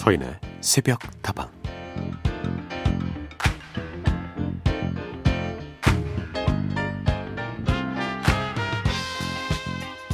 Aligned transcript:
서인의 0.00 0.40
새벽 0.62 0.98
다방 1.20 1.50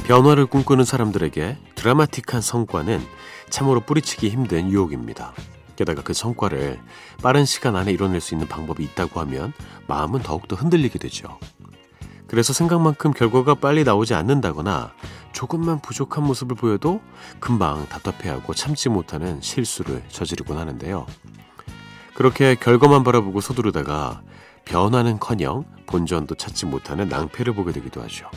변화를 0.05 0.45
꿈꾸는 0.45 0.83
사람들에게 0.83 1.57
드라마틱한 1.75 2.41
성과는 2.41 2.99
참으로 3.49 3.79
뿌리치기 3.79 4.29
힘든 4.29 4.69
유혹입니다. 4.69 5.31
게다가 5.77 6.01
그 6.01 6.13
성과를 6.13 6.81
빠른 7.23 7.45
시간 7.45 7.77
안에 7.77 7.93
이뤄낼 7.93 8.19
수 8.19 8.35
있는 8.35 8.45
방법이 8.49 8.83
있다고 8.83 9.21
하면 9.21 9.53
마음은 9.87 10.21
더욱더 10.21 10.57
흔들리게 10.57 10.99
되죠. 10.99 11.39
그래서 12.27 12.51
생각만큼 12.51 13.13
결과가 13.13 13.55
빨리 13.55 13.85
나오지 13.85 14.13
않는다거나 14.15 14.91
조금만 15.37 15.79
부족한 15.79 16.23
모습을 16.23 16.55
보여도 16.55 16.99
금방 17.39 17.87
답답해하고 17.89 18.55
참지 18.55 18.89
못하는 18.89 19.39
실수를 19.39 20.01
저지르곤 20.09 20.57
하는데요. 20.57 21.05
그렇게 22.15 22.55
결과만 22.55 23.03
바라보고 23.03 23.39
서두르다가 23.39 24.23
변화는 24.65 25.19
커녕 25.19 25.63
본전도 25.85 26.33
찾지 26.33 26.65
못하는 26.65 27.07
낭패를 27.07 27.53
보게 27.53 27.71
되기도 27.71 28.01
하죠. 28.01 28.31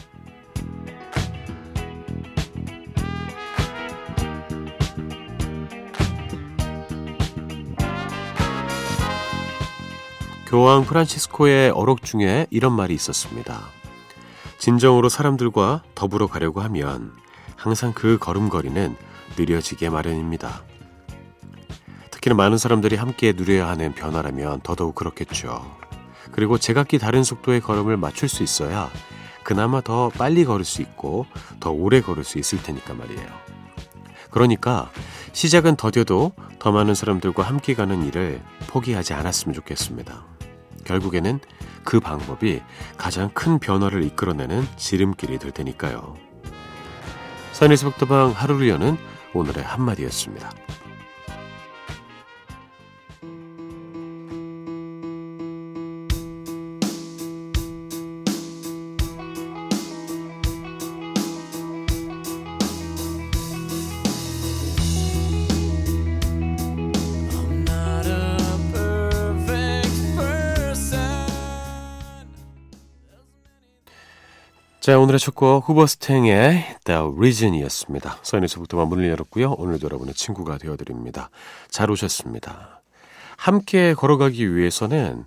교황 10.46 10.84
프란치스코의 10.84 11.70
어록 11.70 12.02
중에 12.02 12.46
이런 12.50 12.74
말이 12.74 12.92
있었습니다. 12.92 13.79
진정으로 14.60 15.08
사람들과 15.08 15.82
더불어 15.94 16.26
가려고 16.26 16.60
하면 16.60 17.12
항상 17.56 17.94
그 17.94 18.18
걸음걸이는 18.18 18.94
느려지게 19.38 19.88
마련입니다. 19.88 20.62
특히나 22.10 22.34
많은 22.34 22.58
사람들이 22.58 22.96
함께 22.96 23.32
누려야 23.32 23.68
하는 23.68 23.94
변화라면 23.94 24.60
더더욱 24.60 24.94
그렇겠죠. 24.94 25.64
그리고 26.30 26.58
제각기 26.58 26.98
다른 26.98 27.24
속도의 27.24 27.62
걸음을 27.62 27.96
맞출 27.96 28.28
수 28.28 28.42
있어야 28.42 28.90
그나마 29.44 29.80
더 29.80 30.10
빨리 30.10 30.44
걸을 30.44 30.66
수 30.66 30.82
있고 30.82 31.24
더 31.58 31.70
오래 31.70 32.02
걸을 32.02 32.22
수 32.22 32.38
있을 32.38 32.62
테니까 32.62 32.92
말이에요. 32.92 33.28
그러니까 34.30 34.90
시작은 35.32 35.76
더뎌도 35.76 36.32
더 36.58 36.70
많은 36.70 36.94
사람들과 36.94 37.44
함께 37.44 37.74
가는 37.74 38.04
일을 38.04 38.42
포기하지 38.66 39.14
않았으면 39.14 39.54
좋겠습니다. 39.54 40.22
결국에는 40.84 41.40
그 41.84 42.00
방법이 42.00 42.62
가장 42.96 43.30
큰 43.30 43.58
변화를 43.58 44.04
이끌어내는 44.04 44.66
지름길이 44.76 45.38
될 45.38 45.50
테니까요. 45.50 46.16
산에서 47.52 47.90
북다방 47.90 48.30
하루를 48.30 48.68
여는 48.68 48.96
오늘의 49.34 49.62
한마디였습니다. 49.64 50.50
자, 74.80 74.98
오늘의 74.98 75.18
첫 75.20 75.34
곡 75.34 75.68
후버스탱의 75.68 76.78
The 76.84 77.00
Reason이었습니다. 77.14 78.20
서인에서부터 78.22 78.86
문을 78.86 79.10
열었고요. 79.10 79.52
오늘도 79.52 79.84
여러분의 79.84 80.14
친구가 80.14 80.56
되어드립니다. 80.56 81.28
잘 81.68 81.90
오셨습니다. 81.90 82.80
함께 83.36 83.92
걸어가기 83.92 84.54
위해서는 84.56 85.26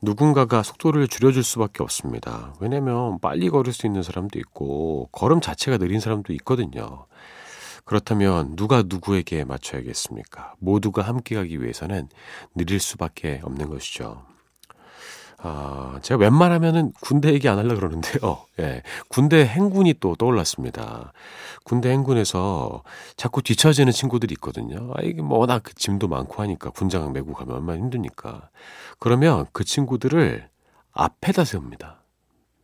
누군가가 0.00 0.62
속도를 0.62 1.06
줄여줄 1.06 1.44
수밖에 1.44 1.82
없습니다. 1.82 2.54
왜냐면 2.60 3.18
빨리 3.20 3.50
걸을 3.50 3.74
수 3.74 3.86
있는 3.86 4.02
사람도 4.02 4.38
있고 4.38 5.10
걸음 5.12 5.42
자체가 5.42 5.76
느린 5.76 6.00
사람도 6.00 6.32
있거든요. 6.34 7.04
그렇다면 7.84 8.56
누가 8.56 8.82
누구에게 8.86 9.44
맞춰야겠습니까? 9.44 10.54
모두가 10.60 11.02
함께 11.02 11.34
가기 11.34 11.60
위해서는 11.60 12.08
느릴 12.54 12.80
수밖에 12.80 13.40
없는 13.42 13.68
것이죠. 13.68 14.24
아, 15.40 16.00
제가 16.02 16.18
웬만하면은 16.20 16.92
군대 17.00 17.32
얘기 17.32 17.48
안 17.48 17.58
하려고 17.58 17.76
그러는데요. 17.76 18.44
예. 18.58 18.82
군대 19.08 19.46
행군이 19.46 19.94
또 20.00 20.16
떠올랐습니다. 20.16 21.12
군대 21.62 21.90
행군에서 21.90 22.82
자꾸 23.16 23.40
뒤처지는 23.42 23.92
친구들이 23.92 24.32
있거든요. 24.34 24.92
아, 24.94 25.02
이게 25.02 25.22
뭐 25.22 25.38
워낙 25.38 25.62
그 25.62 25.74
짐도 25.74 26.08
많고 26.08 26.42
하니까 26.42 26.70
군장 26.70 27.12
메고 27.12 27.34
가면 27.34 27.54
얼마나 27.54 27.78
힘드니까. 27.78 28.50
그러면 28.98 29.46
그 29.52 29.64
친구들을 29.64 30.48
앞에다 30.92 31.44
세웁니다. 31.44 32.02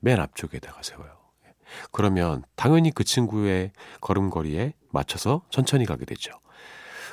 맨 0.00 0.18
앞쪽에다가 0.18 0.82
세워요. 0.82 1.10
예. 1.46 1.52
그러면 1.92 2.42
당연히 2.56 2.90
그 2.90 3.04
친구의 3.04 3.70
걸음걸이에 4.00 4.74
맞춰서 4.90 5.42
천천히 5.48 5.86
가게 5.86 6.04
되죠. 6.04 6.32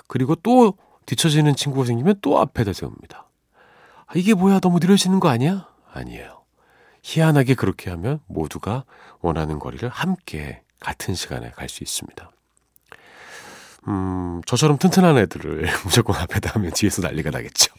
그리고 0.07 0.33
또 0.35 0.73
뒤처지는 1.05 1.55
친구가 1.55 1.85
생기면 1.85 2.15
또 2.21 2.39
앞에다 2.39 2.73
세웁니다. 2.73 3.30
아, 4.11 4.13
이게 4.15 4.33
뭐야 4.33 4.59
너무 4.59 4.79
느려지는 4.79 5.21
거 5.21 5.29
아니야? 5.29 5.69
아니에요. 5.93 6.43
희한하게 7.01 7.55
그렇게 7.55 7.89
하면 7.91 8.19
모두가 8.27 8.83
원하는 9.21 9.57
거리를 9.57 9.87
함께 9.87 10.61
같은 10.79 11.15
시간에 11.15 11.51
갈 11.51 11.69
수 11.69 11.81
있습니다. 11.83 12.29
음, 13.87 14.41
저처럼 14.45 14.77
튼튼한 14.77 15.17
애들을 15.17 15.65
무조건 15.85 16.17
앞에다 16.17 16.51
하면 16.55 16.71
뒤에서 16.73 17.01
난리가 17.01 17.29
나겠죠. 17.31 17.73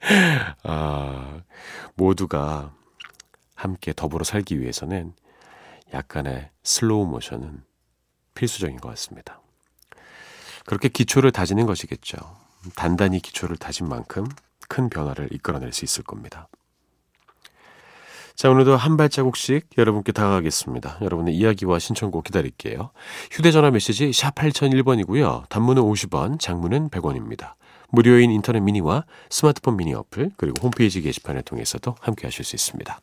아, 0.64 1.40
모두가 1.94 2.72
함께 3.54 3.92
더불어 3.94 4.24
살기 4.24 4.60
위해서는 4.60 5.12
약간의 5.92 6.50
슬로우 6.64 7.06
모션은 7.06 7.62
필수적인 8.34 8.78
것 8.78 8.88
같습니다. 8.90 9.40
그렇게 10.64 10.88
기초를 10.88 11.30
다지는 11.32 11.66
것이겠죠. 11.66 12.16
단단히 12.74 13.20
기초를 13.20 13.56
다진 13.56 13.88
만큼 13.88 14.26
큰 14.76 14.90
변화를 14.90 15.30
이끌어낼 15.32 15.72
수 15.72 15.86
있을 15.86 16.04
겁니다. 16.04 16.48
자, 18.34 18.50
오늘도 18.50 18.76
한 18.76 18.98
발자국씩 18.98 19.70
여러분께 19.78 20.12
다가가겠습니다. 20.12 20.98
여러분의 21.00 21.34
이야기와 21.34 21.78
신청곡 21.78 22.24
기다릴게요. 22.24 22.90
휴대전화 23.30 23.70
메시지 23.70 24.12
샵 24.12 24.34
8001번이고요. 24.34 25.48
단문은 25.48 25.82
50원, 25.82 26.38
장문은 26.38 26.90
100원입니다. 26.90 27.54
무료인 27.88 28.30
인터넷 28.30 28.60
미니와 28.60 29.06
스마트폰 29.30 29.78
미니 29.78 29.94
어플, 29.94 30.32
그리고 30.36 30.62
홈페이지 30.62 31.00
게시판을 31.00 31.40
통해서도 31.40 31.94
함께 31.98 32.26
하실 32.26 32.44
수 32.44 32.54
있습니다. 32.54 33.00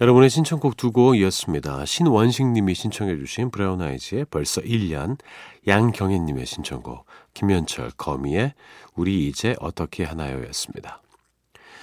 여러분의 0.00 0.30
신청곡 0.30 0.76
두 0.76 0.92
곡이었습니다. 0.92 1.84
신원식님이 1.84 2.72
신청해주신 2.72 3.50
브라운 3.50 3.82
아이즈의 3.82 4.26
벌써 4.30 4.60
1년, 4.60 5.18
양경혜님의 5.66 6.46
신청곡, 6.46 7.04
김현철, 7.34 7.90
거미의 7.96 8.54
우리 8.94 9.26
이제 9.26 9.56
어떻게 9.58 10.04
하나요? 10.04 10.46
였습니다. 10.46 11.02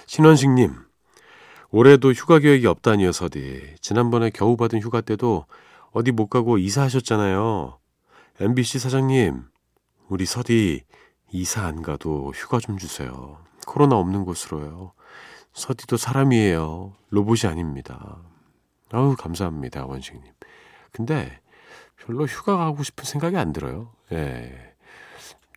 신원식님, 0.06 0.72
올해도 1.70 2.12
휴가 2.12 2.38
계획이 2.38 2.66
없다니요, 2.66 3.12
서디. 3.12 3.74
지난번에 3.82 4.30
겨우 4.30 4.56
받은 4.56 4.80
휴가 4.80 5.02
때도 5.02 5.44
어디 5.90 6.10
못 6.10 6.28
가고 6.28 6.56
이사하셨잖아요. 6.56 7.78
MBC 8.40 8.78
사장님, 8.78 9.42
우리 10.08 10.24
서디 10.24 10.84
이사 11.32 11.66
안 11.66 11.82
가도 11.82 12.32
휴가 12.34 12.60
좀 12.60 12.78
주세요. 12.78 13.36
코로나 13.66 13.96
없는 13.96 14.24
곳으로요. 14.24 14.92
서디도 15.56 15.96
사람이에요. 15.96 16.92
로봇이 17.08 17.50
아닙니다. 17.50 18.18
아우, 18.90 19.16
감사합니다, 19.16 19.86
원식님. 19.86 20.30
근데 20.92 21.40
별로 21.96 22.26
휴가 22.26 22.56
가고 22.56 22.82
싶은 22.82 23.04
생각이 23.04 23.36
안 23.36 23.52
들어요. 23.52 23.92
예. 24.12 24.74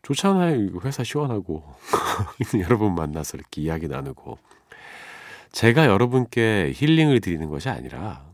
좋잖아요. 0.01 0.79
회사 0.85 1.03
시원하고. 1.03 1.63
여러분 2.63 2.95
만나서 2.95 3.37
이렇게 3.37 3.61
이야기 3.61 3.87
나누고. 3.89 4.37
제가 5.51 5.85
여러분께 5.85 6.71
힐링을 6.73 7.19
드리는 7.19 7.49
것이 7.49 7.67
아니라 7.69 8.25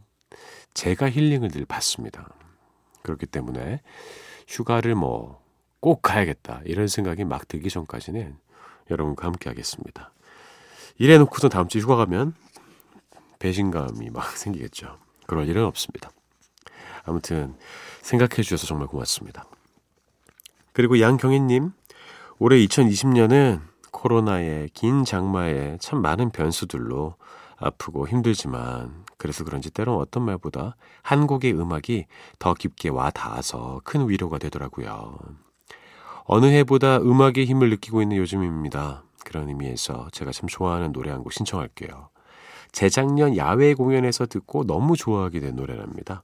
제가 0.75 1.09
힐링을 1.09 1.49
늘 1.49 1.65
받습니다. 1.65 2.29
그렇기 3.01 3.25
때문에 3.25 3.81
휴가를 4.47 4.93
뭐 4.95 5.45
꼭 5.85 6.01
가야겠다. 6.01 6.61
이런 6.65 6.87
생각이 6.87 7.25
막 7.25 7.47
들기 7.47 7.69
전까지는 7.69 8.35
여러분과 8.89 9.27
함께 9.27 9.49
하겠습니다. 9.49 10.11
이래놓고서 10.97 11.49
다음 11.49 11.67
주 11.67 11.79
휴가 11.79 11.95
가면 11.95 12.33
배신감이 13.39 14.09
막 14.11 14.25
생기겠죠. 14.37 14.97
그럴 15.27 15.47
일은 15.47 15.63
없습니다. 15.65 16.09
아무튼 17.03 17.55
생각해 18.01 18.41
주셔서 18.41 18.67
정말 18.67 18.87
고맙습니다. 18.87 19.45
그리고 20.73 20.99
양경희님, 20.99 21.71
올해 22.39 22.57
2020년은 22.57 23.61
코로나의 23.91 24.69
긴 24.73 25.05
장마에 25.05 25.77
참 25.79 26.01
많은 26.01 26.31
변수들로 26.31 27.15
아프고 27.57 28.07
힘들지만 28.07 29.05
그래서 29.17 29.45
그런지 29.45 29.71
때론 29.71 29.99
어떤 30.01 30.23
말보다 30.23 30.75
한국의 31.01 31.53
음악이 31.53 32.05
더 32.37 32.53
깊게 32.53 32.89
와 32.89 33.09
닿아서 33.11 33.79
큰 33.85 34.09
위로가 34.09 34.37
되더라고요. 34.37 35.17
어느 36.25 36.45
해보다 36.47 36.97
음악의 36.97 37.45
힘을 37.45 37.69
느끼고 37.69 38.01
있는 38.01 38.17
요즘입니다. 38.17 39.04
그런 39.25 39.49
의미에서 39.49 40.07
제가 40.13 40.31
참 40.31 40.47
좋아하는 40.47 40.93
노래 40.93 41.11
한 41.11 41.21
곡 41.21 41.33
신청할게요. 41.33 42.09
재작년 42.71 43.35
야외 43.35 43.73
공연에서 43.73 44.25
듣고 44.25 44.65
너무 44.65 44.95
좋아하게 44.95 45.39
된 45.41 45.55
노래랍니다. 45.55 46.23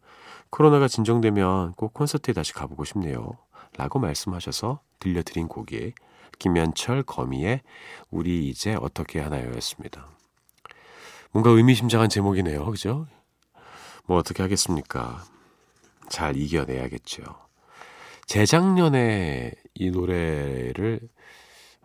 코로나가 0.49 0.87
진정되면 0.87 1.73
꼭 1.73 1.93
콘서트에 1.93 2.33
다시 2.33 2.53
가보고 2.53 2.85
싶네요. 2.85 3.37
라고 3.77 3.99
말씀하셔서 3.99 4.81
들려드린 4.99 5.47
곡이 5.47 5.93
김현철 6.39 7.03
거미의 7.03 7.61
우리 8.09 8.49
이제 8.49 8.75
어떻게 8.79 9.19
하나요? 9.19 9.53
였습니다. 9.55 10.07
뭔가 11.31 11.51
의미심장한 11.51 12.09
제목이네요. 12.09 12.65
그죠? 12.65 13.07
뭐 14.05 14.17
어떻게 14.17 14.43
하겠습니까? 14.43 15.23
잘 16.09 16.35
이겨내야겠죠. 16.35 17.23
재작년에 18.25 19.53
이 19.75 19.91
노래를 19.91 20.99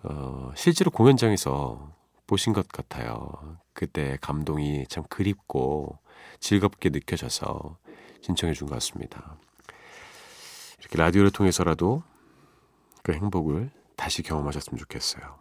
어, 0.08 0.52
실제로 0.54 0.90
공연장에서 0.90 1.92
보신 2.26 2.52
것 2.52 2.68
같아요. 2.68 3.58
그때 3.72 4.18
감동이 4.20 4.86
참 4.88 5.04
그립고 5.08 5.98
즐겁게 6.40 6.90
느껴져서 6.90 7.76
신청해 8.22 8.54
준 8.54 8.68
것 8.68 8.74
같습니다. 8.74 9.36
이렇게 10.80 10.98
라디오를 10.98 11.30
통해서라도 11.30 12.02
그 13.02 13.12
행복을 13.12 13.70
다시 13.96 14.22
경험하셨으면 14.22 14.78
좋겠어요. 14.78 15.38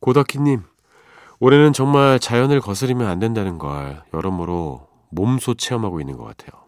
고덕희님, 0.00 0.62
올해는 1.40 1.72
정말 1.72 2.18
자연을 2.18 2.60
거스르면 2.60 3.06
안 3.06 3.18
된다는 3.18 3.58
걸 3.58 4.02
여러모로 4.12 4.88
몸소 5.10 5.54
체험하고 5.54 6.00
있는 6.00 6.16
것 6.16 6.24
같아요. 6.24 6.62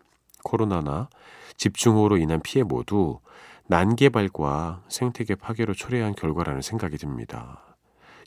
코로나나 0.45 1.09
집중호우로 1.57 2.19
인한 2.19 2.41
피해 2.43 2.63
모두 2.63 3.21
난개발과 3.69 4.85
생태계 4.89 5.37
파괴로 5.37 5.75
초래한 5.75 6.15
결과라는 6.15 6.63
생각이 6.63 6.99
듭니다. 6.99 7.77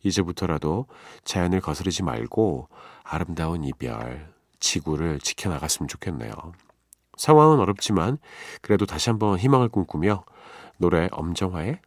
이제부터라도 0.04 0.88
자연을 1.24 1.62
거스르지 1.62 2.04
말고 2.04 2.70
아름다운 3.04 3.64
이별, 3.64 4.34
지구를 4.60 5.20
지켜나갔으면 5.20 5.88
좋겠네요. 5.88 6.34
상황은 7.18 7.60
어렵지만 7.60 8.18
그래도 8.62 8.86
다시 8.86 9.10
한번 9.10 9.38
희망을 9.38 9.70
꿈꾸며 9.70 10.24
노래 10.78 11.10
엄정화의 11.12 11.80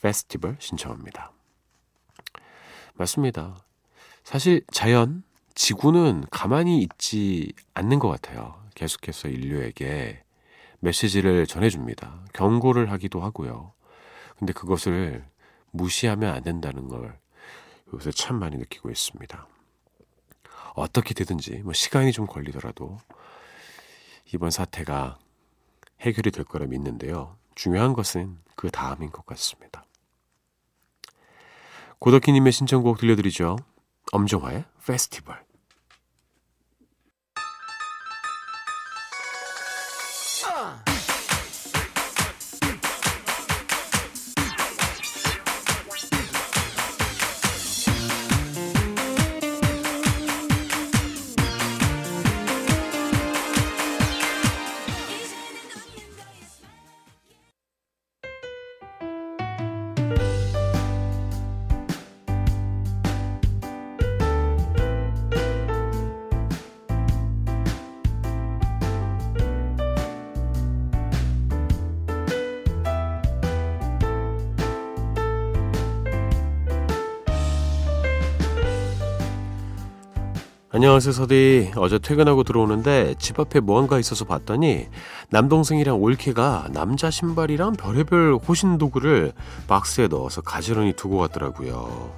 페스티벌 0.00 0.56
신청합니다. 0.58 1.32
맞습니다. 2.94 3.56
사실 4.24 4.62
자연, 4.72 5.22
지구는 5.54 6.24
가만히 6.30 6.82
있지 6.82 7.52
않는 7.74 7.98
것 7.98 8.08
같아요. 8.08 8.62
계속해서 8.74 9.28
인류에게 9.28 10.22
메시지를 10.80 11.46
전해줍니다. 11.46 12.24
경고를 12.32 12.90
하기도 12.92 13.20
하고요. 13.20 13.72
근데 14.38 14.52
그것을 14.52 15.24
무시하면 15.70 16.34
안 16.34 16.42
된다는 16.42 16.88
걸 16.88 17.18
요새 17.92 18.10
참 18.10 18.38
많이 18.38 18.56
느끼고 18.56 18.90
있습니다. 18.90 19.46
어떻게 20.74 21.14
되든지 21.14 21.62
뭐 21.64 21.72
시간이 21.72 22.12
좀 22.12 22.26
걸리더라도 22.26 22.98
이번 24.32 24.50
사태가 24.50 25.18
해결이 26.00 26.30
될 26.30 26.44
거라 26.44 26.66
믿는데요. 26.66 27.36
중요한 27.54 27.92
것은 27.92 28.38
그 28.54 28.70
다음인 28.70 29.10
것 29.10 29.26
같습니다. 29.26 29.84
고덕희님의 31.98 32.52
신청곡 32.52 32.98
들려드리죠. 32.98 33.56
엄정화의 34.12 34.64
페스티벌. 34.86 35.47
안녕하세요, 80.78 81.12
서디. 81.12 81.72
어제 81.74 81.98
퇴근하고 81.98 82.44
들어오는데 82.44 83.16
집 83.18 83.40
앞에 83.40 83.58
무언가 83.58 83.98
있어서 83.98 84.24
봤더니 84.24 84.86
남동생이랑 85.28 86.00
올케가 86.00 86.68
남자 86.70 87.10
신발이랑 87.10 87.72
별의별 87.72 88.36
호신 88.36 88.78
도구를 88.78 89.32
박스에 89.66 90.06
넣어서 90.06 90.40
가지런히 90.40 90.92
두고 90.92 91.18
갔더라고요. 91.18 92.12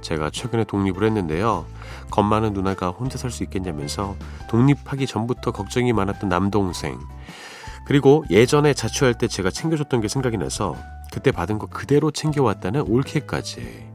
제가 0.00 0.30
최근에 0.30 0.64
독립을 0.64 1.04
했는데요. 1.04 1.66
겁 2.10 2.24
많은 2.24 2.52
누나가 2.52 2.88
혼자 2.88 3.16
살 3.16 3.30
수 3.30 3.44
있겠냐면서 3.44 4.16
독립하기 4.48 5.06
전부터 5.06 5.52
걱정이 5.52 5.92
많았던 5.92 6.28
남동생. 6.28 6.98
그리고 7.86 8.24
예전에 8.28 8.74
자취할 8.74 9.14
때 9.18 9.28
제가 9.28 9.50
챙겨줬던 9.50 10.00
게 10.00 10.08
생각이 10.08 10.36
나서 10.36 10.74
그때 11.12 11.30
받은 11.30 11.60
거 11.60 11.68
그대로 11.68 12.10
챙겨왔다는 12.10 12.88
올케까지. 12.88 13.89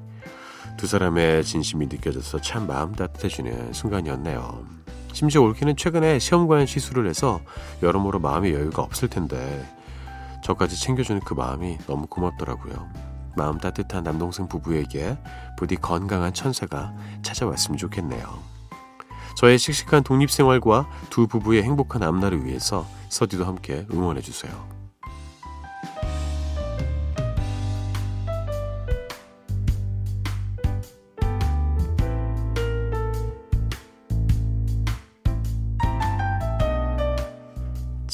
두 0.78 0.88
사람의 0.88 1.44
진심이 1.44 1.88
느껴져서 1.88 2.42
참 2.42 2.68
마음 2.68 2.94
따뜻해지는 2.94 3.74
순간이었네요. 3.74 4.66
심지어 5.14 5.42
올케는 5.42 5.78
최근에 5.78 6.20
시험관 6.20 6.66
시술을 6.66 7.08
해서 7.08 7.40
여러모로 7.82 8.20
마음의 8.20 8.54
여유가 8.54 8.82
없을 8.82 9.08
텐데 9.08 9.66
저까지 10.44 10.80
챙겨주는 10.80 11.22
그 11.22 11.34
마음이 11.34 11.78
너무 11.88 12.06
고맙더라고요. 12.08 12.90
마음 13.38 13.58
따뜻한 13.58 14.04
남동생 14.04 14.48
부부에게 14.48 15.18
부디 15.58 15.76
건강한 15.76 16.34
천사가 16.34 16.94
찾아왔으면 17.22 17.78
좋겠네요. 17.78 18.56
저의 19.38 19.58
씩씩한 19.58 20.04
독립생활과 20.04 20.90
두 21.10 21.28
부부의 21.28 21.64
행복한 21.64 22.04
앞날을 22.04 22.46
위해서 22.46 22.86
서디도 23.10 23.46
함께 23.46 23.86
응원해주세요. 23.92 24.75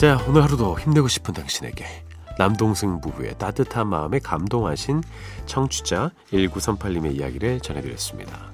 자, 0.02 0.18
오늘 0.28 0.42
하루도 0.42 0.80
힘내고 0.80 1.08
싶은 1.08 1.32
당신에게 1.32 1.86
남동생 2.40 3.00
부부의 3.02 3.38
따뜻한 3.38 3.86
마음에 3.86 4.18
감동하신 4.18 5.04
청취자 5.46 6.10
1938님의 6.32 7.18
이야기를 7.18 7.60
전해드렸습니다. 7.60 8.52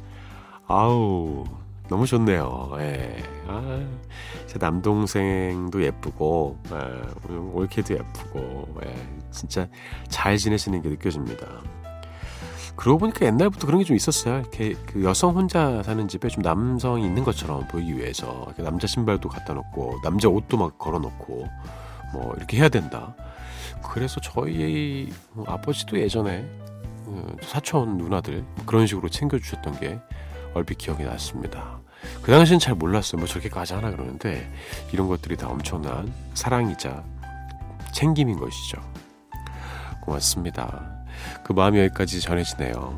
아우, 0.68 1.46
너무 1.88 2.06
좋네요. 2.06 2.72
예. 2.80 3.24
아, 3.48 3.82
제 4.46 4.60
남동생도 4.60 5.82
예쁘고, 5.86 6.60
예, 6.70 7.32
올케도 7.54 7.94
예쁘고, 7.94 8.80
예, 8.86 8.94
진짜 9.32 9.70
잘 10.10 10.36
지내시는 10.36 10.82
게 10.82 10.90
느껴집니다. 10.90 11.48
그러고 12.78 13.00
보니까 13.00 13.26
옛날부터 13.26 13.66
그런 13.66 13.80
게 13.80 13.86
좀 13.86 13.96
있었어요. 13.96 14.40
이렇게 14.40 14.76
그 14.86 15.04
여성 15.04 15.36
혼자 15.36 15.82
사는 15.84 16.08
집에 16.08 16.30
좀 16.30 16.44
남성이 16.44 17.06
있는 17.06 17.24
것처럼 17.24 17.68
보이기 17.68 17.98
위해서 17.98 18.48
남자 18.58 18.88
신발도 18.88 19.30
갖다 19.30 19.54
놓고 19.54 20.00
남자 20.04 20.30
옷도 20.30 20.58
막 20.58 20.78
걸어 20.78 21.00
놓고 21.00 21.48
뭐 22.14 22.34
이렇게 22.38 22.58
해야 22.58 22.70
된다. 22.70 23.16
그래서 23.92 24.20
저희 24.22 25.12
뭐 25.34 25.46
아버지도 25.48 26.00
예전에 26.00 26.48
그 27.06 27.38
사촌 27.42 27.98
누나들 27.98 28.46
그런 28.66 28.86
식으로 28.86 29.10
챙겨주셨던 29.10 29.80
게 29.80 30.00
얼핏 30.54 30.78
기억이 30.78 31.04
났습니다. 31.04 31.80
그 32.22 32.32
당시엔 32.32 32.60
잘 32.60 32.76
몰랐어요. 32.76 33.20
뭐 33.20 33.28
저렇게까지 33.28 33.74
하나 33.74 33.90
그러는데 33.92 34.52
이런 34.92 35.08
것들이 35.08 35.36
다 35.36 35.48
엄청난 35.48 36.12
사랑이자 36.34 37.04
챙김인 37.94 38.38
것이죠. 38.38 38.82
고맙습니다. 40.02 40.97
그 41.44 41.54
마음이 41.54 41.80
여기까지 41.80 42.22
전해지네요. 42.22 42.98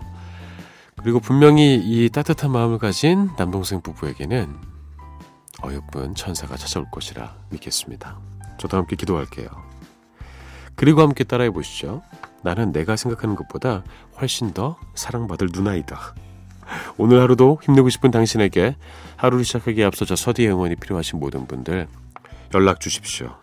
그리고 0.97 1.19
분명히 1.19 1.75
이 1.75 2.09
따뜻한 2.09 2.51
마음을 2.51 2.77
가진 2.77 3.29
남동생 3.37 3.81
부부에게는 3.81 4.55
어여쁜 5.63 6.15
천사가 6.15 6.57
찾아올 6.57 6.87
것이라 6.91 7.35
믿겠습니다. 7.49 8.17
저도 8.57 8.77
함께 8.77 8.95
기도할게요. 8.95 9.47
그리고 10.75 11.01
함께 11.01 11.23
따라해 11.23 11.49
보시죠. 11.49 12.01
나는 12.43 12.71
내가 12.71 12.95
생각하는 12.95 13.35
것보다 13.35 13.83
훨씬 14.19 14.53
더 14.53 14.77
사랑받을 14.95 15.49
누나이다. 15.51 16.15
오늘 16.97 17.21
하루도 17.21 17.59
힘내고 17.63 17.89
싶은 17.89 18.11
당신에게 18.11 18.75
하루를 19.17 19.43
시작하기에 19.43 19.83
앞서서 19.85 20.15
서디의 20.15 20.49
응원이 20.51 20.75
필요하신 20.75 21.19
모든 21.19 21.47
분들 21.47 21.87
연락 22.53 22.79
주십시오. 22.79 23.35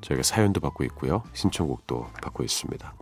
저희가 0.00 0.22
사연도 0.22 0.60
받고 0.60 0.84
있고요. 0.84 1.22
신청곡도 1.32 2.10
받고 2.22 2.44
있습니다. 2.44 2.94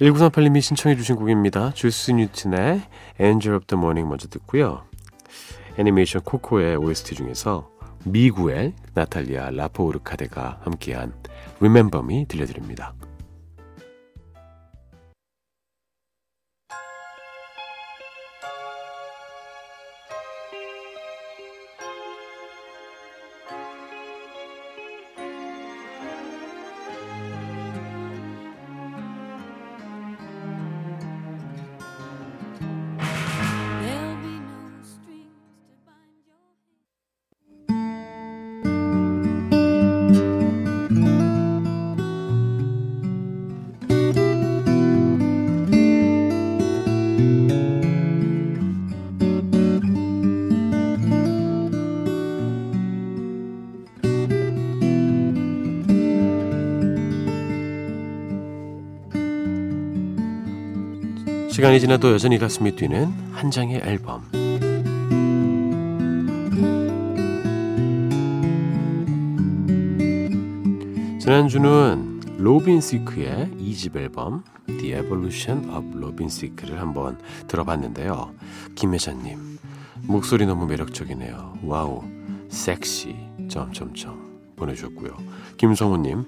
1938님이 0.00 0.62
신청해 0.62 0.96
주신 0.96 1.16
곡입니다. 1.16 1.72
주스 1.74 2.10
뉴튼의 2.10 2.80
Angel 3.20 3.56
of 3.56 3.66
the 3.66 3.78
Morning 3.78 4.08
먼저 4.08 4.28
듣고요. 4.28 4.84
애니메이션 5.76 6.22
코코의 6.22 6.76
OST 6.76 7.14
중에서 7.16 7.68
미구엘, 8.06 8.72
나탈리아 8.94 9.50
라포우르카데가 9.50 10.60
함께한 10.62 11.12
Remember 11.58 12.02
Me 12.02 12.24
들려드립니다. 12.26 12.94
시간이 61.60 61.78
지나도 61.78 62.12
여전히 62.12 62.38
가슴이 62.38 62.74
뛰는 62.74 63.12
한 63.32 63.50
장의 63.50 63.82
앨범. 63.84 64.22
지난주는 71.20 72.20
로빈 72.38 72.80
시크의 72.80 73.50
2집 73.58 73.94
앨범 73.96 74.42
The 74.68 75.00
Evolution 75.00 75.68
of 75.68 75.98
로빈 75.98 76.30
시크를 76.30 76.80
한번 76.80 77.18
들어봤는데요. 77.46 78.32
김혜자님 78.74 79.58
목소리 80.04 80.46
너무 80.46 80.64
매력적이네요. 80.64 81.58
와우 81.62 82.02
섹시 82.48 83.14
점점점 83.50 84.54
보내주셨고요. 84.56 85.14
김성우님 85.58 86.24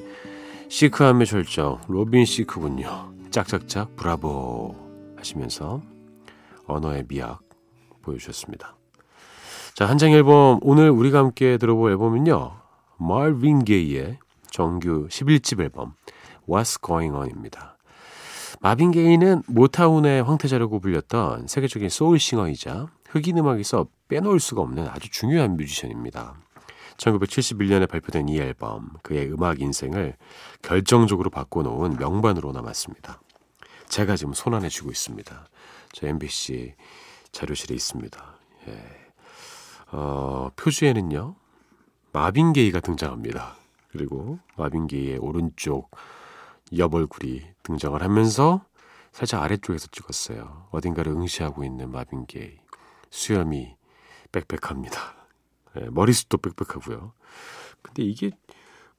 시크함의 0.68 1.26
절정 1.26 1.80
로빈 1.88 2.26
시크군요. 2.26 3.14
짝짝짝 3.30 3.96
브라보 3.96 4.81
하시면서 5.22 5.80
언어의 6.66 7.04
미학 7.08 7.40
보여주셨습니다. 8.02 8.76
자, 9.74 9.88
한 9.88 9.96
장 9.98 10.10
앨범 10.12 10.58
오늘 10.62 10.90
우리가 10.90 11.18
함께 11.18 11.56
들어볼 11.56 11.92
앨범은요. 11.92 12.52
마빈 12.98 13.64
게이의 13.64 14.18
정규 14.50 15.06
11집 15.08 15.60
앨범 15.60 15.94
What's 16.48 16.84
Going 16.84 17.16
On입니다. 17.16 17.78
마빈 18.60 18.90
게이는 18.92 19.42
모타운의 19.46 20.22
황태자라고 20.22 20.78
불렸던 20.80 21.48
세계적인 21.48 21.88
soul 21.88 22.18
singer이자 22.18 22.86
흑인 23.08 23.38
음악에서 23.38 23.86
빼놓을 24.08 24.38
수가 24.40 24.62
없는 24.62 24.86
아주 24.88 25.10
중요한 25.10 25.56
뮤지션입니다. 25.56 26.34
1971년에 26.96 27.88
발표된 27.88 28.28
이 28.28 28.38
앨범, 28.38 28.90
그의 29.02 29.32
음악 29.32 29.60
인생을 29.60 30.16
결정적으로 30.60 31.30
바꿔놓은 31.30 31.96
명반으로 31.98 32.52
남았습니다. 32.52 33.20
제가 33.92 34.16
지금 34.16 34.32
손안에 34.32 34.70
쥐고 34.70 34.90
있습니다. 34.90 35.48
저 35.92 36.06
MBC 36.06 36.74
자료실에 37.30 37.74
있습니다. 37.74 38.38
예. 38.68 38.78
어, 39.94 40.50
표지에는요, 40.56 41.34
마빈 42.10 42.54
게이가 42.54 42.80
등장합니다. 42.80 43.54
그리고 43.90 44.38
마빈 44.56 44.86
게이의 44.86 45.18
오른쪽 45.18 45.90
옆얼굴이 46.74 47.42
등장을 47.64 48.02
하면서 48.02 48.64
살짝 49.12 49.42
아래쪽에서 49.42 49.88
찍었어요. 49.88 50.68
어딘가를 50.70 51.12
응시하고 51.12 51.62
있는 51.62 51.92
마빈 51.92 52.24
게이. 52.24 52.56
수염이 53.10 53.76
빽빽합니다. 54.32 55.00
예, 55.76 55.90
머리숱도 55.90 56.38
빽빽하고요. 56.38 57.12
근데 57.82 58.04
이게 58.04 58.30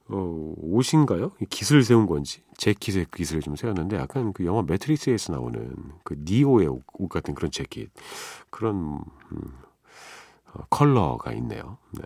어, 0.08 0.54
옷인가요? 0.58 1.32
기술 1.48 1.82
세운 1.82 2.06
건지 2.06 2.42
재킷의 2.58 3.06
그 3.10 3.18
기술을 3.18 3.40
좀 3.42 3.56
세웠는데 3.56 3.96
약간 3.96 4.32
그 4.32 4.44
영화 4.44 4.62
매트릭스에서 4.62 5.32
나오는 5.32 5.74
그 6.04 6.16
니오의 6.18 6.66
옷, 6.68 6.82
옷 6.94 7.08
같은 7.08 7.34
그런 7.34 7.50
재킷 7.50 7.90
그런 8.50 9.00
음, 9.32 9.58
어, 10.52 10.64
컬러가 10.68 11.32
있네요. 11.32 11.78
네. 11.92 12.02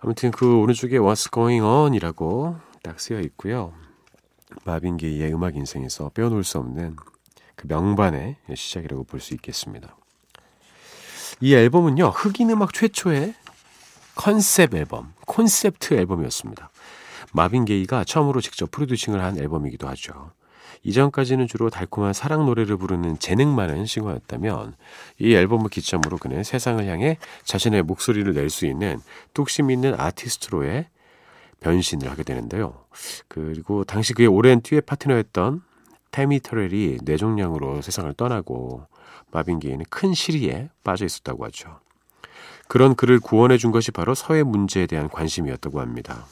아무튼 0.00 0.30
그 0.30 0.58
오른쪽에 0.58 0.98
What's 0.98 1.32
Going 1.32 1.64
On이라고 1.64 2.56
딱 2.82 3.00
쓰여 3.00 3.20
있고요. 3.20 3.74
마빈 4.64 4.96
게이의 4.96 5.34
음악 5.34 5.56
인생에서 5.56 6.10
빼어놓을 6.10 6.44
수 6.44 6.58
없는 6.58 6.96
그 7.56 7.66
명반의 7.66 8.36
시작이라고 8.54 9.04
볼 9.04 9.20
수 9.20 9.34
있겠습니다. 9.34 9.96
이 11.40 11.54
앨범은요 11.54 12.06
흑인 12.10 12.50
음악 12.50 12.72
최초의 12.72 13.34
컨셉 14.14 14.74
앨범, 14.74 15.12
콘셉트 15.38 15.94
앨범이었습니다. 15.94 16.68
마빈 17.32 17.64
게이가 17.64 18.02
처음으로 18.02 18.40
직접 18.40 18.72
프로듀싱을 18.72 19.22
한 19.22 19.38
앨범이기도 19.38 19.86
하죠. 19.90 20.32
이전까지는 20.82 21.46
주로 21.46 21.70
달콤한 21.70 22.12
사랑 22.12 22.44
노래를 22.44 22.76
부르는 22.76 23.20
재능 23.20 23.54
많은 23.54 23.86
singer였다면 23.86 24.74
이 25.20 25.34
앨범을 25.34 25.70
기점으로 25.70 26.18
그는 26.18 26.42
세상을 26.42 26.84
향해 26.86 27.18
자신의 27.44 27.84
목소리를 27.84 28.34
낼 28.34 28.50
수 28.50 28.66
있는 28.66 28.98
뚝심 29.32 29.70
있는 29.70 29.94
아티스트로의 29.98 30.88
변신을 31.60 32.10
하게 32.10 32.24
되는데요. 32.24 32.74
그리고 33.28 33.84
당시 33.84 34.14
그의 34.14 34.26
오랜 34.26 34.60
듀엣 34.60 34.86
파트너였던 34.86 35.62
테미 36.10 36.40
터렐이 36.40 36.98
뇌종양으로 37.04 37.82
세상을 37.82 38.12
떠나고 38.14 38.86
마빈 39.30 39.60
게이는 39.60 39.84
큰 39.88 40.14
시리에 40.14 40.70
빠져 40.82 41.04
있었다고 41.04 41.44
하죠. 41.46 41.78
그런 42.68 42.94
그를 42.94 43.18
구원해 43.18 43.56
준 43.56 43.72
것이 43.72 43.90
바로 43.90 44.14
서해 44.14 44.42
문제에 44.42 44.86
대한 44.86 45.08
관심이었다고 45.08 45.80
합니다. 45.80 46.24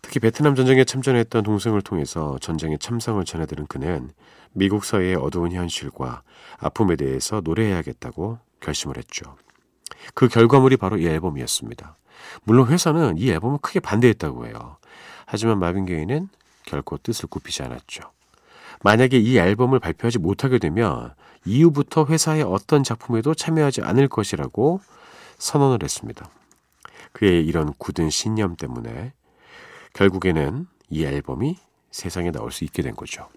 특히 0.00 0.20
베트남 0.20 0.54
전쟁에 0.54 0.84
참전했던 0.84 1.42
동생을 1.42 1.82
통해서 1.82 2.38
전쟁의 2.40 2.78
참상을 2.78 3.22
전해들은 3.24 3.66
그는 3.66 4.10
미국 4.52 4.84
사회의 4.84 5.14
어두운 5.14 5.52
현실과 5.52 6.22
아픔에 6.58 6.96
대해서 6.96 7.42
노래해야겠다고 7.44 8.38
결심을 8.60 8.96
했죠. 8.96 9.36
그 10.14 10.28
결과물이 10.28 10.76
바로 10.76 10.96
이 10.96 11.06
앨범이었습니다. 11.06 11.96
물론 12.44 12.68
회사는 12.68 13.18
이 13.18 13.30
앨범을 13.30 13.58
크게 13.60 13.80
반대했다고 13.80 14.46
해요. 14.46 14.78
하지만 15.26 15.58
마빈 15.58 15.84
게이는 15.86 16.28
결코 16.64 16.96
뜻을 16.96 17.28
굽히지 17.28 17.62
않았죠. 17.62 18.02
만약에 18.82 19.18
이 19.18 19.36
앨범을 19.36 19.80
발표하지 19.80 20.18
못하게 20.18 20.58
되면 20.58 21.12
이후부터 21.44 22.06
회사의 22.06 22.42
어떤 22.42 22.82
작품에도 22.82 23.34
참여하지 23.34 23.82
않을 23.82 24.08
것이라고 24.08 24.80
선언을 25.38 25.78
했습니다. 25.82 26.28
그의 27.12 27.46
이런 27.46 27.72
굳은 27.78 28.10
신념 28.10 28.56
때문에 28.56 29.12
결국에는 29.94 30.66
이 30.90 31.04
앨범이 31.04 31.56
세상에 31.90 32.30
나올 32.30 32.52
수 32.52 32.64
있게 32.64 32.82
된 32.82 32.94
거죠. 32.94 33.28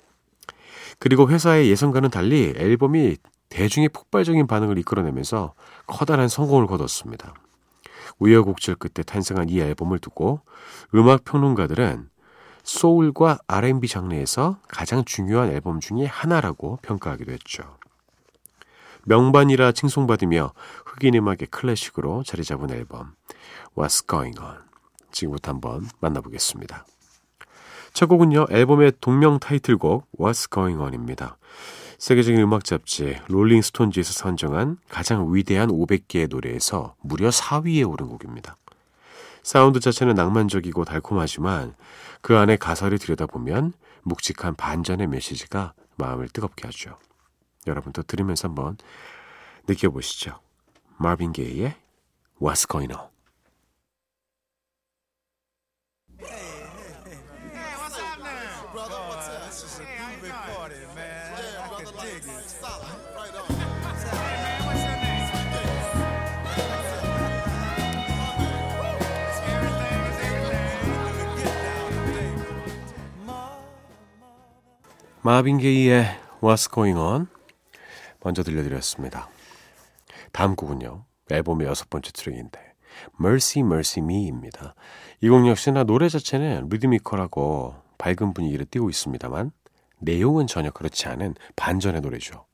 그리고 1.00 1.29
회사의 1.29 1.70
예상과는 1.70 2.10
달리 2.10 2.53
앨범이 2.55 3.17
대중의 3.50 3.89
폭발적인 3.89 4.48
반응을 4.48 4.77
이끌어내면서 4.79 5.53
커다란 5.88 6.27
성공을 6.27 6.67
거뒀습니다. 6.67 7.34
우여곡절 8.20 8.75
끝에 8.75 9.03
탄생한 9.03 9.50
이 9.50 9.60
앨범을 9.60 10.00
두고 10.00 10.41
음악 10.93 11.24
평론가들은 11.24 12.10
소울과 12.63 13.39
R&B 13.48 13.88
장르에서 13.88 14.60
가장 14.67 15.03
중요한 15.03 15.50
앨범 15.50 15.79
중의 15.79 16.08
하나라고 16.08 16.77
평가하기도 16.81 17.31
했죠. 17.31 17.80
명반이라 19.05 19.72
칭송받으며 19.72 20.53
흑인 20.86 21.15
음악의 21.15 21.48
클래식으로 21.50 22.24
자리 22.24 22.43
잡은 22.43 22.72
앨범 22.72 23.13
What's 23.75 24.08
Going 24.08 24.39
On 24.39 24.58
지금부터 25.12 25.51
한번 25.51 25.88
만나보겠습니다. 26.00 26.86
첫 27.93 28.08
곡은요 28.08 28.48
앨범의 28.50 28.93
동명 29.01 29.39
타이틀곡 29.39 30.08
What's 30.17 30.51
Going 30.51 30.81
On입니다. 30.81 31.38
세계적인 31.98 32.39
음악 32.41 32.63
잡지 32.63 33.20
롤링스톤즈에서 33.27 34.13
선정한 34.13 34.77
가장 34.89 35.34
위대한 35.34 35.70
500개의 35.70 36.29
노래에서 36.29 36.96
무려 37.01 37.29
4위에 37.29 37.88
오른 37.88 38.08
곡입니다. 38.08 38.58
사운드 39.43 39.79
자체는 39.79 40.15
낭만적이고 40.15 40.86
달콤하지만 40.86 41.75
그 42.22 42.38
안에 42.38 42.55
가사를 42.55 42.98
들여다보면 42.98 43.74
묵직한 44.03 44.55
반전의 44.55 45.08
메시지가 45.08 45.74
마음을 45.98 46.29
뜨겁게 46.29 46.67
하죠. 46.67 46.98
여러분도 47.68 48.03
들으면서 48.03 48.48
한번 48.48 48.77
느껴보시죠. 49.68 50.39
마빈 50.98 51.32
게이의 51.32 51.75
What's 52.39 52.70
Going 52.70 52.94
On 52.94 53.12
마빈 75.24 75.60
게이의 75.60 76.18
What's 76.41 76.72
Going 76.74 76.98
On 76.98 77.27
먼저 78.24 78.44
들려드렸습니다. 78.44 79.30
다음 80.32 80.56
곡은요. 80.56 81.06
앨범의 81.30 81.68
여섯 81.68 81.90
번째 81.90 82.12
트랙인데 82.12 82.60
Mercy 83.20 83.66
Mercy 83.66 84.04
Me입니다. 84.06 84.75
이 85.22 85.30
곡 85.30 85.48
역시나 85.48 85.84
노래 85.84 86.10
자체는 86.10 86.68
리드미컬하고 86.70 87.75
밝은 87.98 88.34
분위기를 88.34 88.66
띄고 88.66 88.90
있습니다만 88.90 89.51
내용은 90.00 90.48
전혀 90.48 90.72
그렇지 90.72 91.08
않은 91.08 91.36
반전의 91.56 92.01
노래죠. 92.01 92.46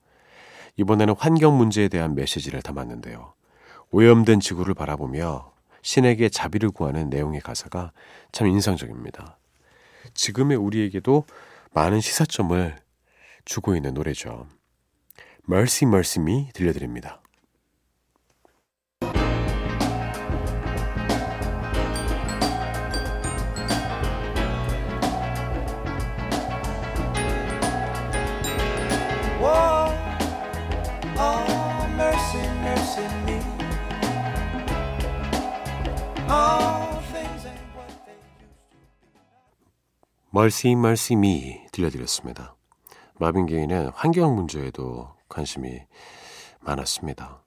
이번에는 0.76 1.16
환경 1.18 1.58
문제에 1.58 1.88
대한 1.88 2.14
메시지를 2.14 2.62
담았는데요. 2.62 3.34
오염된 3.92 4.42
지구를 4.42 4.74
바라보며 4.74 5.52
신에게 5.82 6.30
자비를 6.30 6.72
구하는 6.72 7.10
내용의 7.10 7.40
가사가 7.42 7.94
참 8.32 8.48
인상적입니다. 8.48 9.38
지금의 10.14 10.58
우리에게도 10.58 11.24
많은 11.74 12.02
시사점을 12.02 12.76
주고 13.46 13.76
있는 13.76 13.94
노래죠. 13.94 14.46
Mercy 15.50 15.88
Mercy 15.88 16.22
Me 16.22 16.52
들려드립니다. 16.54 17.22
Mercy 40.36 40.74
Mercy 40.74 41.18
Me 41.18 41.66
들려드렸습니다. 41.72 42.56
마빈 43.20 43.46
게이는 43.46 43.90
환경 43.96 44.36
문제에도 44.36 45.17
관심이 45.30 45.82
많았습니다. 46.60 47.42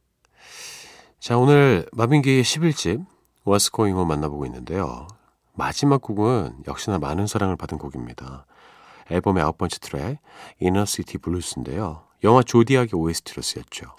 자, 1.19 1.37
오늘 1.37 1.87
마빈 1.93 2.23
게이의 2.23 2.45
11집 2.45 3.05
What's 3.47 3.75
Going 3.75 3.97
On 3.99 4.09
만나보고 4.09 4.47
있는데요. 4.47 5.07
마지막 5.55 6.01
곡은 6.01 6.65
역시나 6.67 6.99
많은 6.99 7.27
사랑을 7.27 7.57
받은 7.57 7.79
곡입니다. 7.79 8.47
앨범의 9.11 9.43
아홉 9.43 9.59
번째 9.59 9.79
트랙 9.81 10.19
Inner 10.63 10.87
City 10.87 11.19
Blues인데요. 11.21 12.05
영화 12.25 12.43
조디악의 12.43 12.91
OST로 12.95 13.43
쓰였죠. 13.43 13.97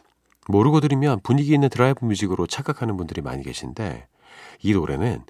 모르고 0.48 0.80
들으면 0.80 1.20
분위기 1.22 1.54
있는 1.54 1.70
drive 1.70 2.06
music으로 2.06 2.48
착각하는 2.48 2.98
분들이 2.98 3.22
많이 3.22 3.44
계신데 3.44 4.08
이 4.63 4.74
노래는 4.74 5.24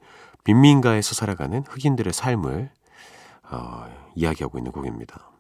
빈민가에서 0.44 1.14
살아가는 1.14 1.64
흑인들의 1.68 2.14
삶을 2.14 2.72
어, 3.52 3.86
이야기하고 4.16 4.58
있는 4.58 4.72
곡입니다. 4.72 5.31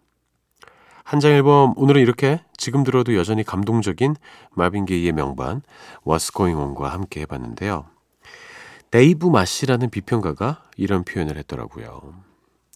한 1.11 1.19
장 1.19 1.33
앨범 1.33 1.73
오늘은 1.75 1.99
이렇게 1.99 2.39
지금 2.55 2.85
들어도 2.85 3.17
여전히 3.17 3.43
감동적인 3.43 4.15
마빈 4.51 4.85
게이의 4.85 5.11
명반 5.11 5.61
What's 6.05 6.33
Going 6.33 6.57
On과 6.57 6.87
함께 6.87 7.19
해봤는데요. 7.19 7.85
데이브 8.91 9.27
마시라는 9.27 9.89
비평가가 9.89 10.63
이런 10.77 11.03
표현을 11.03 11.35
했더라고요. 11.35 12.13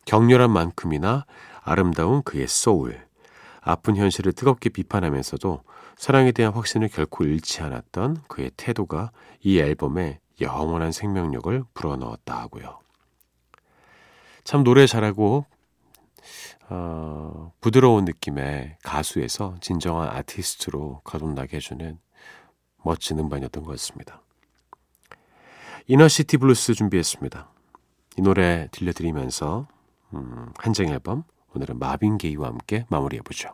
격렬한 0.03 0.51
만큼이나 0.51 1.25
아름다운 1.63 2.23
그의 2.23 2.49
소울, 2.49 2.99
아픈 3.61 3.95
현실을 3.95 4.33
뜨겁게 4.33 4.67
비판하면서도 4.67 5.61
사랑에 5.95 6.33
대한 6.33 6.51
확신을 6.51 6.89
결코 6.89 7.23
잃지 7.23 7.61
않았던 7.61 8.23
그의 8.27 8.51
태도가 8.57 9.11
이 9.43 9.59
앨범에 9.59 10.19
영원한 10.41 10.91
생명력을 10.91 11.63
불어넣었다 11.73 12.37
하고요. 12.41 12.79
참 14.43 14.65
노래 14.65 14.87
잘하고 14.87 15.45
어, 16.69 17.51
부드러운 17.61 18.05
느낌의 18.05 18.77
가수에서 18.83 19.55
진정한 19.61 20.09
아티스트로 20.09 21.01
거듭나게 21.03 21.57
해주는 21.57 21.99
멋진 22.83 23.19
음반이었던 23.19 23.63
것 23.63 23.71
같습니다. 23.71 24.21
Inner 25.87 26.15
City 26.15 26.37
Blues 26.37 26.73
준비했습니다. 26.73 27.49
이 28.17 28.21
노래 28.21 28.67
들려드리면서 28.71 29.67
음, 30.13 30.51
한 30.57 30.70
장 30.70 30.87
앨범 30.87 31.23
오늘은 31.53 31.77
마빈 31.77 32.17
게이와 32.17 32.47
함께 32.47 32.85
마무리해보죠. 32.89 33.49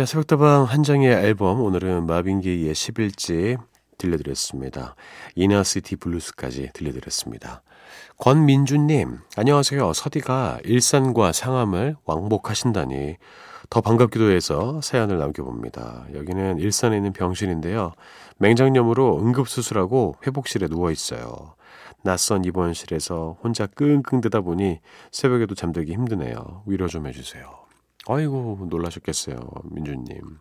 자, 0.00 0.06
새벽다방 0.06 0.64
한 0.64 0.82
장의 0.82 1.12
앨범 1.12 1.60
오늘은 1.60 2.06
마빈 2.06 2.40
게이의 2.40 2.72
11집 2.72 3.58
들려드렸습니다. 3.98 4.94
Inner 5.34 5.68
City 5.68 5.96
Blues까지 5.96 6.70
들려드렸습니다. 6.72 7.60
권민주님, 8.16 9.18
안녕하세요. 9.36 9.92
서디가 9.92 10.60
일산과 10.64 11.32
상암을 11.32 11.96
왕복하신다니 12.06 13.18
더 13.68 13.80
반갑기도 13.82 14.30
해서 14.30 14.80
사연을 14.80 15.18
남겨봅니다. 15.18 16.06
여기는 16.14 16.60
일산에 16.60 16.96
있는 16.96 17.12
병실인데요. 17.12 17.92
맹장염으로 18.38 19.20
응급수술하고 19.20 20.14
회복실에 20.26 20.68
누워있어요. 20.68 21.56
낯선 22.02 22.46
입원실에서 22.46 23.36
혼자 23.42 23.66
끙끙 23.66 24.22
대다 24.22 24.40
보니 24.40 24.80
새벽에도 25.12 25.54
잠들기 25.54 25.92
힘드네요. 25.92 26.62
위로 26.64 26.88
좀 26.88 27.06
해주세요. 27.06 27.69
아이고, 28.06 28.66
놀라셨겠어요. 28.68 29.38
민주님. 29.64 30.38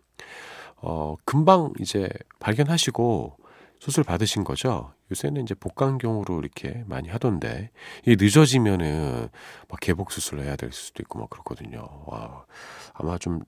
어, 0.78 1.16
금방 1.26 1.74
이제 1.80 2.10
발견하시고 2.40 3.38
수술 3.80 4.04
받으신 4.04 4.44
거죠? 4.44 4.94
요새는 5.12 5.44
이제 5.44 5.56
복강경으로 5.56 6.40
이렇게 6.40 6.84
많이 6.88 7.10
하던데, 7.10 7.72
이 8.06 8.16
늦어지면은 8.20 9.30
막 9.68 9.80
개복 9.80 10.12
수술을 10.12 10.44
해야 10.44 10.56
될 10.56 10.72
수도 10.72 11.02
있고 11.02 11.20
막 11.20 11.30
그렇거든요. 11.30 11.88
와, 12.06 12.46
아마 12.94 13.18
좀 13.18 13.40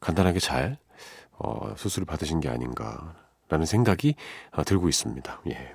간단하게 0.00 0.38
잘, 0.38 0.78
어, 1.32 1.74
수술을 1.76 2.06
받으신 2.06 2.40
게 2.40 2.48
아닌가라는 2.48 3.66
생각이 3.66 4.14
어, 4.52 4.64
들고 4.64 4.88
있습니다. 4.88 5.42
예. 5.48 5.74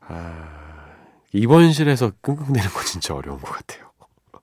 아, 0.00 0.94
입원실에서 1.32 2.12
끙끙대는 2.22 2.70
거 2.70 2.82
진짜 2.84 3.14
어려운 3.14 3.40
것 3.40 3.50
같아요. 3.50 3.87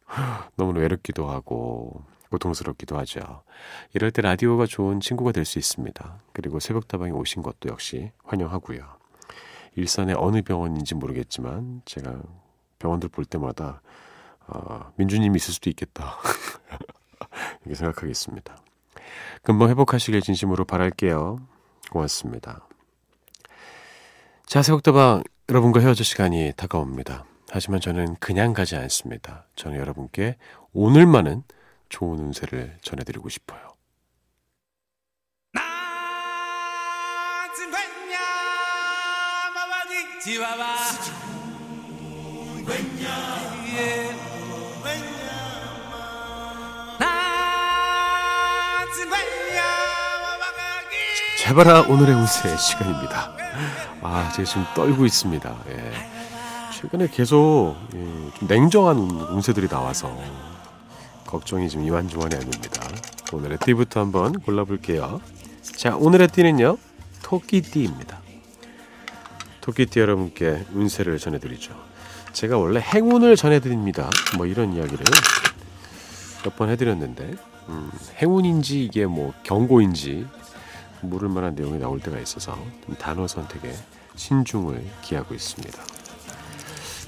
너무 0.56 0.78
외롭기도 0.80 1.30
하고 1.30 2.04
고통스럽기도 2.30 2.98
하죠. 3.00 3.44
이럴 3.94 4.12
때 4.12 4.22
라디오가 4.22 4.66
좋은 4.66 5.00
친구가 5.00 5.32
될 5.32 5.46
수 5.46 5.60
있습니다. 5.60 6.20
그리고 6.34 6.60
새벽다방에 6.60 7.12
오신 7.12 7.42
것도 7.44 7.70
역시 7.70 8.12
환영하고요. 8.24 8.84
일산의 9.76 10.16
어느 10.18 10.42
병원인지 10.42 10.96
모르겠지만 10.96 11.82
제가 11.86 12.22
병원들 12.80 13.10
볼 13.10 13.26
때마다 13.26 13.82
어, 14.48 14.92
민주님이 14.96 15.38
있을 15.38 15.54
수도 15.54 15.70
있겠다. 15.70 16.18
이렇게 17.62 17.76
생각하겠습니다. 17.76 18.58
금방 19.44 19.70
회복하시길 19.70 20.22
진심으로 20.22 20.66
바랄게요. 20.66 21.40
고맙습니다. 21.92 22.68
자, 24.46 24.62
새벽다방 24.62 25.24
여러분과 25.50 25.80
헤어질 25.80 26.06
시간이 26.06 26.54
다가옵니다. 26.56 27.26
하지만 27.56 27.80
저는 27.80 28.18
그냥 28.20 28.52
가지 28.52 28.76
않습니다. 28.76 29.46
저는 29.56 29.78
여러분께 29.78 30.36
오늘만은 30.74 31.44
좋은 31.88 32.20
운세를 32.20 32.80
전해드리고 32.82 33.30
싶어요. 33.30 33.62
제발아 51.40 51.84
오늘의 51.84 52.16
운세 52.16 52.58
시간입니다. 52.58 53.32
아 54.02 54.30
제가 54.36 54.46
지금 54.46 54.66
떨고 54.76 55.06
있습니다. 55.06 55.58
예. 55.70 56.15
최근에 56.76 57.08
계속 57.08 57.76
예, 57.94 57.98
좀 58.38 58.48
냉정한 58.48 58.98
운세들이 58.98 59.68
나와서 59.70 60.14
걱정이 61.26 61.70
좀 61.70 61.84
이완중환이 61.84 62.36
아닙니다. 62.36 62.88
오늘의 63.32 63.60
띠부터 63.60 64.02
한번 64.02 64.40
골라볼게요. 64.40 65.22
자 65.78 65.96
오늘의 65.96 66.28
띠는요 66.30 66.78
토끼띠입니다. 67.24 68.20
토끼띠 69.62 70.00
여러분께 70.00 70.66
운세를 70.74 71.18
전해드리죠. 71.18 71.74
제가 72.34 72.58
원래 72.58 72.82
행운을 72.82 73.36
전해드립니다. 73.38 74.10
뭐 74.38 74.46
이런 74.46 74.74
이야기를 74.74 75.04
몇 76.44 76.56
번 76.58 76.70
해드렸는데 76.70 77.34
음, 77.70 77.92
행운인지 78.22 78.84
이게 78.84 79.06
뭐 79.08 79.34
경고인지 79.44 80.28
모를 81.02 81.30
만한 81.30 81.56
내용이 81.56 81.80
나올 81.80 82.00
때가 82.00 82.20
있어서 82.20 82.58
단어 83.00 83.28
선택에 83.28 83.74
신중을 84.16 84.86
기하고 85.02 85.34
있습니다. 85.34 85.95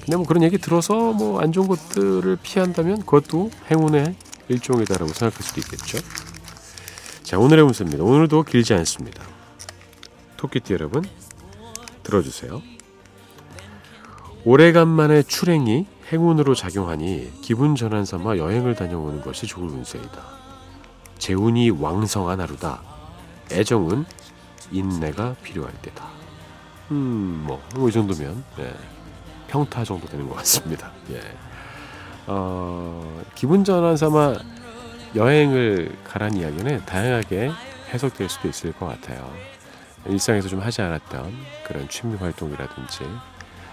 근데 0.08 0.16
뭐 0.16 0.24
그런 0.26 0.42
얘기 0.42 0.56
들어서 0.56 1.12
뭐 1.12 1.42
안 1.42 1.52
좋은 1.52 1.68
것들을 1.68 2.38
피한다면 2.42 3.00
그것도 3.00 3.50
행운의 3.70 4.14
일종이다라고 4.48 5.12
생각할 5.12 5.42
수도 5.42 5.60
있겠죠. 5.60 5.98
자 7.22 7.38
오늘의 7.38 7.62
운세입니다. 7.66 8.02
오늘도 8.02 8.44
길지 8.44 8.72
않습니다. 8.72 9.22
토끼띠 10.38 10.72
여러분 10.72 11.04
들어주세요. 12.04 12.62
오래간만에 14.46 15.24
출행이 15.24 15.86
행운으로 16.10 16.54
작용하니 16.54 17.30
기분 17.42 17.76
전환 17.76 18.06
삼아 18.06 18.38
여행을 18.38 18.76
다녀오는 18.76 19.20
것이 19.20 19.46
좋을 19.46 19.68
운세이다. 19.68 20.22
재운이 21.18 21.68
왕성한 21.68 22.40
하루다. 22.40 22.80
애정은 23.52 24.06
인내가 24.72 25.34
필요할 25.42 25.70
때다. 25.82 26.06
음, 26.92 27.44
뭐, 27.46 27.62
뭐 27.74 27.90
이 27.90 27.92
정도면 27.92 28.42
예, 28.60 28.74
평타 29.48 29.84
정도 29.84 30.06
되는 30.06 30.28
것 30.28 30.36
같습니다. 30.36 30.92
예. 31.10 31.20
어, 32.26 33.22
기분 33.34 33.64
전환 33.64 33.96
삼아 33.96 34.34
여행을 35.16 35.96
가란 36.04 36.36
이야기는 36.36 36.84
다양하게 36.84 37.50
해석될 37.92 38.28
수도 38.28 38.48
있을 38.48 38.72
것 38.72 38.86
같아요. 38.86 39.32
일상에서 40.06 40.48
좀 40.48 40.60
하지 40.60 40.82
않았던 40.82 41.32
그런 41.66 41.88
취미 41.88 42.16
활동이라든지 42.16 43.04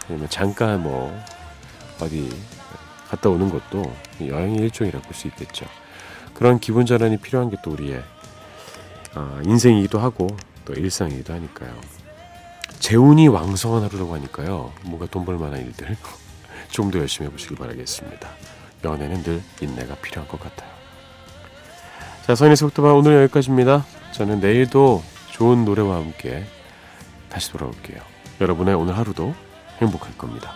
아니면 0.10 0.30
잠깐 0.30 0.82
뭐 0.82 1.14
어디 2.02 2.30
갔다 3.10 3.30
오는 3.30 3.50
것도 3.50 3.94
여행의 4.22 4.58
일종이라고 4.62 5.04
볼 5.06 5.14
수 5.14 5.28
있겠죠. 5.28 5.66
그런 6.34 6.60
기분 6.60 6.86
전환이 6.86 7.18
필요한 7.18 7.50
게 7.50 7.58
또 7.64 7.72
우리의 7.72 8.04
어, 9.16 9.40
인생이기도 9.46 10.00
하고 10.00 10.28
또 10.66 10.74
일상이기도 10.74 11.34
하니까요. 11.34 11.74
재운이 12.86 13.30
왕성한 13.30 13.82
하루라고 13.84 14.14
하니까요. 14.14 14.72
뭔가 14.84 15.08
돈 15.08 15.26
벌 15.26 15.40
만한 15.40 15.60
일들 15.60 15.98
좀 16.70 16.92
더 16.92 17.00
열심히 17.00 17.28
해보시길 17.28 17.58
바라겠습니다. 17.58 18.30
연애는 18.84 19.24
늘 19.24 19.42
인내가 19.60 19.96
필요한 19.96 20.28
것 20.30 20.40
같아요. 20.40 20.70
자, 22.28 22.36
선의 22.36 22.56
속도방 22.56 22.96
오늘 22.96 23.24
여기까지입니다. 23.24 23.84
저는 24.12 24.40
내일도 24.40 25.04
좋은 25.32 25.66
노래와 25.66 25.96
함께 25.96 26.46
다시 27.28 27.52
돌아올게요. 27.52 28.00
여러분의 28.40 28.76
오늘 28.76 28.96
하루도 28.96 29.34
행복할 29.82 30.16
겁니다. 30.16 30.54